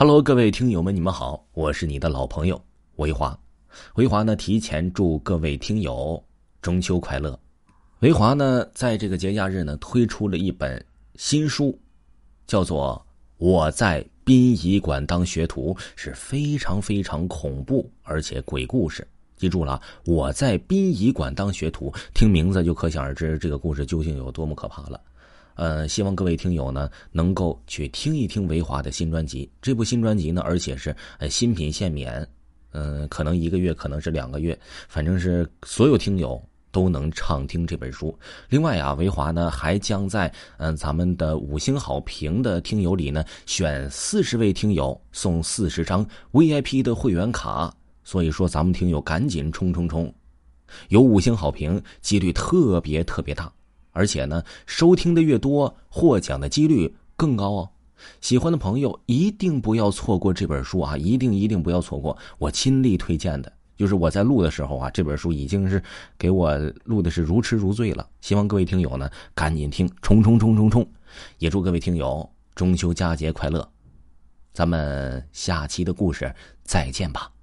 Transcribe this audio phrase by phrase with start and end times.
[0.00, 2.64] Hello，各位听友们，你们好，我是你的老朋友
[2.98, 3.36] 维华。
[3.96, 6.22] 维华呢，提前祝各位听友
[6.62, 7.36] 中秋快乐。
[7.98, 10.80] 维华呢，在这个节假日呢，推出了一本
[11.16, 11.76] 新书，
[12.46, 13.04] 叫做
[13.44, 19.04] 《我在殡仪馆当学徒》，是非常非常恐怖而且鬼故事。
[19.36, 25.00] 记住了，我在殡仪馆当学徒，听名字就可想而知，这个故事究竟有多么可怕了。
[25.58, 29.50] 呃，希望各位听友呢能够去听一听维华的新专辑。
[29.60, 32.24] 这部新专辑呢，而且是呃新品限免，
[32.70, 34.56] 嗯，可能一个月，可能是两个月，
[34.88, 36.40] 反正是所有听友
[36.70, 38.16] 都能畅听这本书。
[38.48, 47.74] 另外啊，维华呢还将在嗯咱们的五星好评的听友里呢选四十位听友送四十张 VIP 的会员卡。
[48.04, 50.14] 所以说，咱们听友赶紧冲冲冲，
[50.88, 53.52] 有五星好评，几率特别特别大。
[53.98, 57.68] 而且呢，收听的越多，获奖的几率更高哦。
[58.20, 60.96] 喜欢的朋友一定不要错过这本书啊！
[60.96, 63.52] 一定一定不要错过，我亲力推荐的。
[63.76, 65.82] 就是我在录的时候啊，这本书已经是
[66.16, 68.08] 给我录的是如痴如醉了。
[68.20, 70.88] 希望各位听友呢，赶紧听，冲冲冲冲冲！
[71.38, 73.68] 也祝各位听友中秋佳节快乐。
[74.52, 76.32] 咱们下期的故事
[76.62, 77.37] 再见吧。